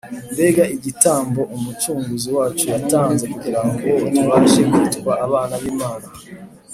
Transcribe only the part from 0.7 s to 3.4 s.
igitambo umucunguzi wacu yatanze